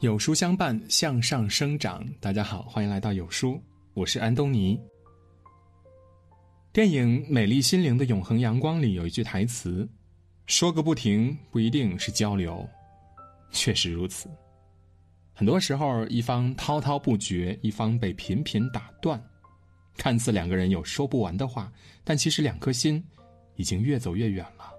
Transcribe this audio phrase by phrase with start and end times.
[0.00, 2.06] 有书相伴，向上生长。
[2.20, 3.58] 大家好，欢迎来到有书，
[3.94, 4.78] 我是安东尼。
[6.70, 9.88] 电影《美丽心灵的永恒阳光》里有一句台词
[10.44, 12.68] ：“说个不停，不一定是交流。”
[13.50, 14.28] 确实如此。
[15.32, 19.18] 很多时候，一方滔滔不绝，一方被频频打断，
[19.96, 21.72] 看似两个人有说不完的话，
[22.04, 23.02] 但其实两颗心
[23.54, 24.75] 已经越走越远了。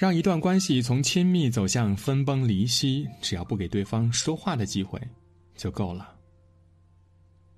[0.00, 4.98] 让一段关系从亲密走向分崩离析，只要不给对方说话的机会，
[5.54, 6.16] 就够了。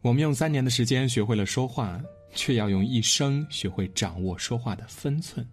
[0.00, 2.02] 我们用三年的时间学会了说话，
[2.34, 5.48] 却要用一生学会掌握说话的分寸。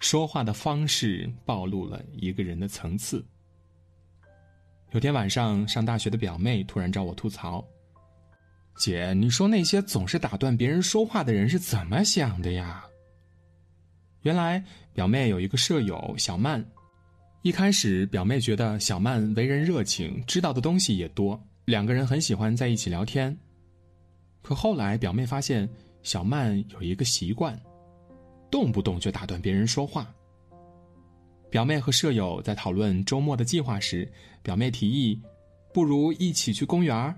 [0.00, 3.24] 说话的方式暴露了一个人的层次。
[4.90, 7.64] 有天晚上，上大学的表妹突然找我吐槽
[8.76, 12.84] ：“姐，你说那些总是打断别人说话的人是怎么想的呀？”
[14.24, 14.62] 原来
[14.94, 16.64] 表妹有一个舍友小曼，
[17.42, 23.36] 一开始表妹觉得小曼为人热情，知道的东西也多，两个人很喜欢在一起聊天。
[24.40, 25.68] 可后来表妹发现
[26.02, 27.58] 小曼有一个习惯，
[28.50, 30.10] 动不动就打断别人说话。
[31.50, 34.10] 表妹和舍友在讨论周末的计划时，
[34.42, 35.20] 表妹提议，
[35.74, 37.14] 不如一起去公园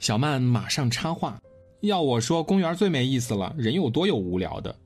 [0.00, 1.40] 小曼马上插话
[1.82, 4.76] ：“要我说，公园最没意思了，人有多有无聊的。”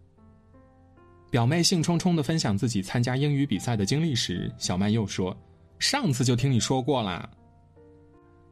[1.30, 5.36] 表妹兴冲冲的分享自己参加英语比赛的经历时，小曼又说
[5.78, 7.28] ：“上次就听你说过啦。”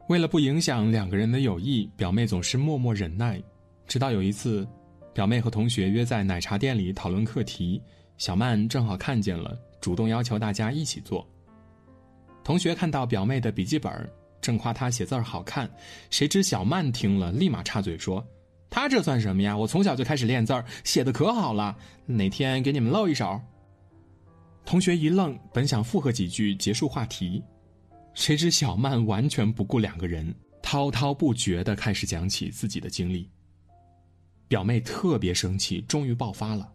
[0.09, 3.41] 为了不影响两个人的友谊，表妹总是默默忍耐。
[3.87, 4.67] 直到有一次，
[5.11, 7.81] 表妹和同学约在奶茶店里讨论课题，
[8.17, 11.27] 小曼正好看见了，主动要求大家一起做。
[12.43, 13.91] 同学看到表妹的笔记本，
[14.39, 15.67] 正夸她写字儿好看，
[16.11, 18.23] 谁知小曼听了，立马插嘴说。
[18.79, 19.57] 他这算什么呀？
[19.57, 21.75] 我从小就开始练字儿，写的可好了。
[22.05, 23.41] 哪天给你们露一手？
[24.63, 27.43] 同学一愣，本想附和几句结束话题，
[28.13, 33.27] 谁知小曼完全不顾两个人，滔滔不绝的开始讲起自己的经历。
[34.47, 36.71] 表妹特别生气，终于爆发了。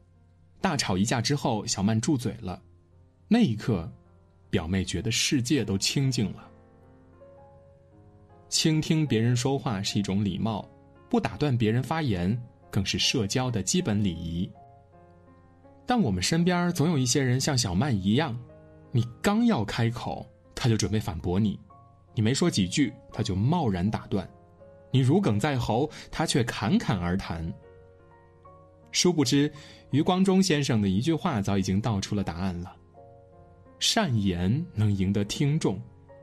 [0.60, 2.60] 大吵一架之后，小曼住嘴了。
[3.28, 3.88] 那一刻，
[4.50, 6.50] 表妹觉得世界都清静了。
[8.49, 10.69] 倾听别人说话是一种礼貌。
[11.12, 14.50] 不打断别人发言，更是社交的基本礼仪。
[15.84, 18.34] 但我们身边总有一些人像小曼一样，
[18.91, 21.55] 你刚要开口，他就准备反驳你；
[22.15, 24.25] 你没说几句，他就贸然打断；
[24.91, 27.53] 你如鲠在喉，他却侃侃而谈。
[28.91, 29.53] 殊不知，
[29.91, 32.75] 余光中先生的一句话早已经道出了答案了：
[33.79, 35.79] 善言能赢得听众，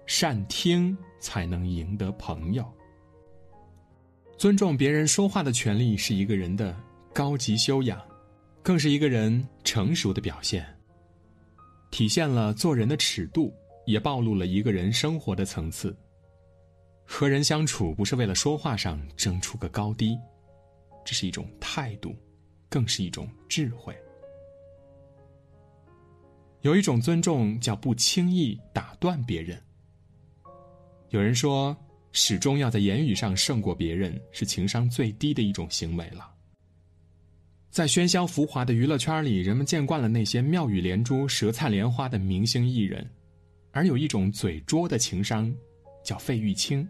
[0.08, 2.66] 善听才能赢得朋友。
[4.40, 6.74] 尊重别人说话的权利是一个人的
[7.14, 8.02] 高级修养，
[8.64, 10.66] 更是一个人成熟的表现。
[11.92, 13.54] 体现了做人的尺度，
[13.86, 15.94] 也暴露了一个人生活的层次。
[17.04, 20.18] 和人相处不是为了说话上争出个高低，
[21.04, 22.16] 这是一种态度，
[22.70, 23.94] 更是一种智慧。
[26.62, 29.62] 有一种尊重叫不轻易打断别人。
[31.10, 31.76] 有人说。
[32.22, 36.30] 始终要在言语上胜过别人，是情商最低的一种行为了。
[37.72, 43.10] 在喧嚣浮华的娱乐圈里，人们见惯了那些妙语连珠、舌灿莲花的明星艺人，
[43.72, 45.50] 而有一种嘴拙的情商，
[46.04, 46.86] 叫费玉清。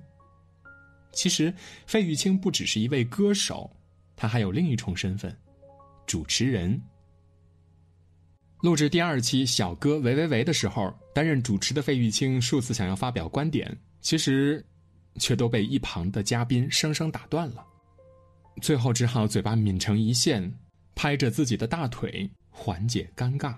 [1.11, 1.53] 其实，
[1.85, 3.69] 费玉清不只是一位歌手，
[4.15, 5.37] 他还有另一重身份——
[6.07, 6.81] 主持人。
[8.61, 14.65] 录制第二期《小哥喂喂喂》的时候，担任主持的费玉清数次想要发表观点，其实。
[15.15, 17.65] 却都被一旁的嘉宾生生打断了，
[18.61, 20.53] 最后只好嘴巴抿成一线，
[20.95, 23.55] 拍着自己的大腿缓解尴尬。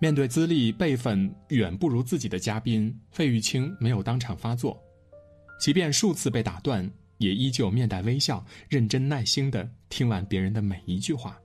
[0.00, 4.82] 面对资历辈分远不如自己的嘉宾，费玉清没有当场发作，
[5.60, 11.40] 即便数次被打断，也依旧面带微笑，认真耐心的听完别人的每一句话。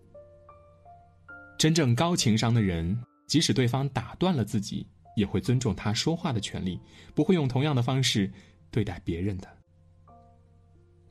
[1.57, 4.87] 真正高情商的人，即使对方打断了自己。
[5.19, 6.79] 也会尊重他说话的权利，
[7.13, 8.31] 不会用同样的方式
[8.71, 9.47] 对待别人的。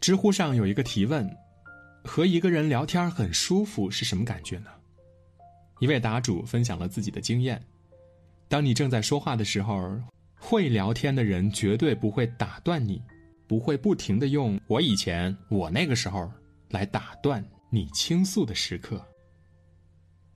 [0.00, 1.28] 知乎上有一个提问：
[2.05, 4.70] 和一个人聊天很舒服是什么感觉呢？
[5.81, 7.62] 一位答主分享了自己的经验：
[8.49, 10.00] 当你正在说话的时候，
[10.37, 13.02] 会聊天的人绝对不会打断你，
[13.46, 16.31] 不会不停的用“我以前”“我那个时候”
[16.70, 19.04] 来打断你倾诉的时刻。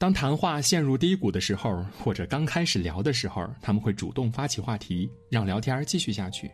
[0.02, 6.50] 当谈话陷入低谷的时候，或者刚开始聊的时候，他们会主动发起话题，让聊天继续下去。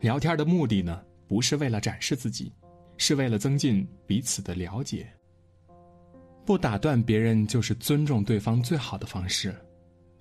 [0.00, 2.52] 聊天的目的呢，不是为了展示自己，
[2.98, 5.10] 是为了增进彼此的了解。
[6.44, 9.56] 不打断别人，就是尊重对方最好的方式。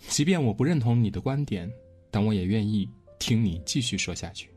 [0.07, 1.69] 即便我不认同你的观点，
[2.09, 2.89] 但我也愿意
[3.19, 4.49] 听你继续说下去。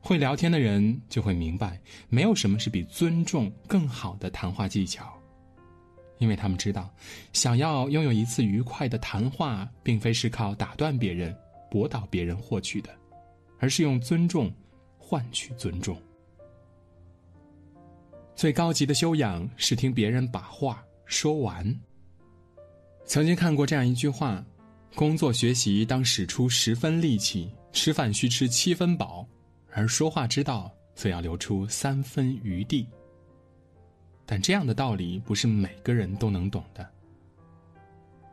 [0.00, 1.78] 会聊天的人就会明白，
[2.08, 5.12] 没有什么是比尊重更好的谈话技巧，
[6.18, 6.92] 因为他们知道，
[7.32, 11.34] 想要拥有一次愉快的谈话，并非是靠打断别人、
[11.70, 12.90] 驳倒别人获取的，
[13.58, 14.52] 而是用尊重
[14.98, 15.96] 换取尊重。
[18.34, 21.74] 最高级的修养是听别人把话说完。
[23.04, 24.44] 曾经看过这样一句话：
[24.94, 29.26] 工作学习当使出十分力气，吃饭需吃七分饱。
[29.72, 32.86] 而说话之道，则要留出三分余地。
[34.30, 36.86] 但这样的道理不是每个人都能懂的。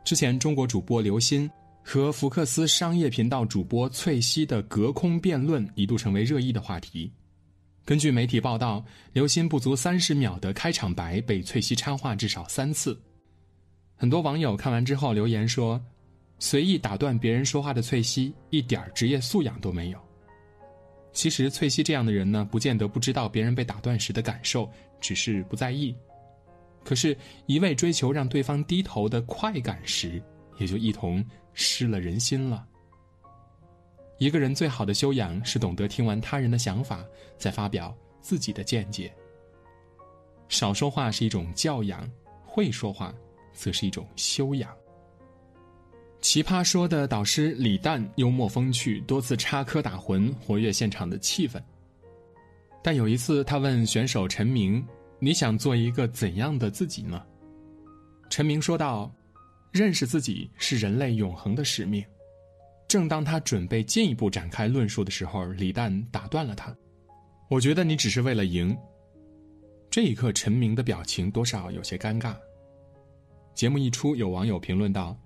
[0.04, 1.50] 之前，中国主播刘鑫
[1.82, 7.10] 和福克斯商业频道主播翠西的隔空辩论一度成为热议的话题。
[7.82, 8.84] 根据媒体报道，
[9.14, 13.00] 刘鑫不足三十秒的开场白被翠西插话至少三次。
[13.96, 15.82] 很多网友看完之后留言说
[16.38, 19.98] ：“随意打断别人说话的翠西，一点职业素养都没有。”
[21.16, 24.70] 其实，翠西这样的人呢，不见得不知道别人被打断时的感受，
[25.00, 25.96] 只是不在意。
[26.84, 27.16] 可是，
[27.46, 30.22] 一味追求让对方低头的快感时，
[30.58, 31.24] 也就一同
[31.54, 32.66] 失了人心了。
[34.18, 37.02] 一个人最好的修养是懂得听完他人的想法，
[37.38, 39.10] 再发表自己的见解。
[40.50, 42.06] 少说话是一种教养，
[42.44, 43.14] 会说话，
[43.54, 44.70] 则是一种修养。
[46.20, 51.62] 奇葩说的导师李诞幽默风趣，多次插科打诨，活跃现场的气氛。
[52.82, 54.84] 但有一次，他问选手陈明
[55.20, 57.22] ：“你想做一个怎样的自己呢？”
[58.28, 59.12] 陈明说道
[59.72, 62.04] ：“认识自己是人类永恒的使命。”
[62.88, 66.76] 正当他准备进一步展开论述的时候，李诞打断了他
[67.48, 68.76] ：“我觉得你只是为了赢。”
[69.90, 72.34] 这一刻，陈明的表情多少有些尴尬。
[73.54, 75.16] 节目一出，有网友评论道。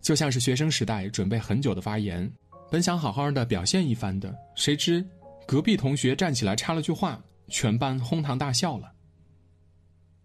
[0.00, 2.30] 就像是学生时代准备很久的发言，
[2.70, 5.04] 本想好好的表现一番的，谁知
[5.46, 8.92] 隔壁同学站起来插了句话，全班哄堂大笑了。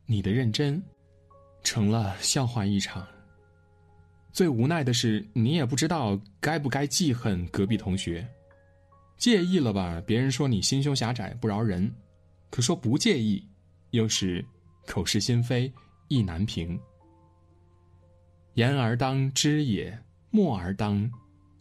[0.06, 0.81] 你的认真，
[1.63, 3.07] 成了笑话一场。
[4.33, 8.27] 最无奈的是，你也不知道该不该记恨隔壁同学，
[9.18, 10.01] 介意了吧？
[10.06, 11.94] 别人说你心胸狭窄不饶人，
[12.50, 13.45] 可说不介意，
[13.91, 14.44] 又是
[14.85, 15.71] 口是心非，
[16.07, 16.79] 意难平。
[18.56, 19.98] 言而当知也，
[20.30, 21.09] 默而当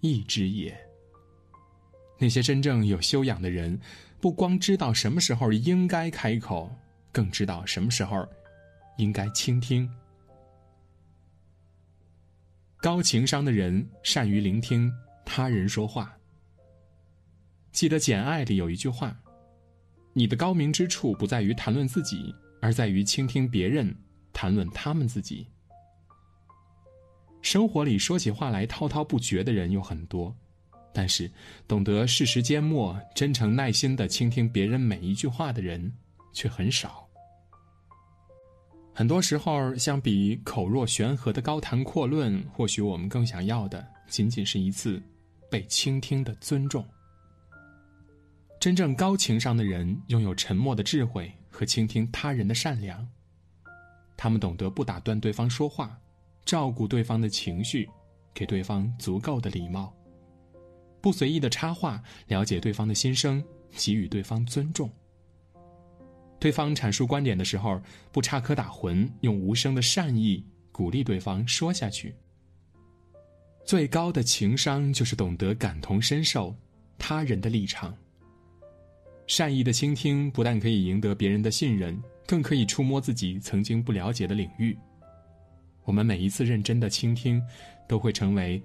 [0.01, 0.77] 意之也。
[2.19, 3.81] 那些真正有修养的人，
[4.21, 6.71] 不光知道什么时候应该开口，
[7.13, 8.27] 更知道什么时候
[8.97, 9.89] 应该倾听。
[12.83, 14.93] 高情商的人善于聆听
[15.25, 16.17] 他人说话。
[17.73, 19.17] 记得《简爱》里有一句话
[20.13, 23.95] ：“你的高明之处不在于谈论自己，而在于倾听别人
[24.33, 25.47] 谈论他们自己。”
[27.51, 30.33] 生活里说起话来滔滔不绝的人有很多，
[30.93, 31.29] 但是
[31.67, 35.93] 懂得适时缄默、真诚耐心的倾听别人每一句话的人
[36.33, 37.05] 却很少。
[38.95, 45.03] 很多时候，相比口若悬河的高谈阔论，或许我们更想要的仅仅是一次
[45.51, 46.87] 被倾听的尊重。
[48.61, 53.05] 真正高情商的人拥有沉默的智慧和倾听他人的善良，
[54.17, 55.99] 他们懂得不打断对方说话。
[56.45, 57.89] 照顾对方的情绪，
[58.35, 59.93] 给对方足够的礼貌，
[61.01, 64.91] 不随意的插话，了解对方的心声，给予对方尊重。
[66.39, 72.15] 对方阐述观点的时候，不插科打诨，用无声的善意鼓励对方说下去。
[73.65, 76.57] 最高的情商就是懂得感同身受
[76.99, 77.95] 他人的立场。
[79.27, 84.77] 善意的倾听不但可以赢得别人的信任，更可以触摸自己曾经不了解的领域。
[85.85, 87.43] 我们每一次认真的倾听，
[87.89, 88.63] 都会成为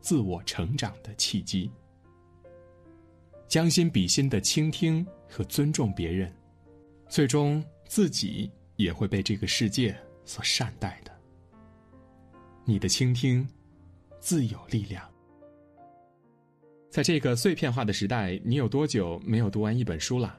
[0.00, 1.70] 自我成长的契机。
[3.46, 6.32] 将心比心的倾听和尊重别人，
[7.08, 11.10] 最终自己也会被这个世界所善待的。
[12.64, 13.48] 你的倾听，
[14.20, 15.02] 自有力量。
[16.90, 20.38] 在这个碎片化的时代，你有多久没有读完一本书了？